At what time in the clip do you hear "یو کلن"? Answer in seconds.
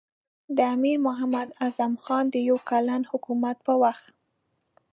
2.49-3.01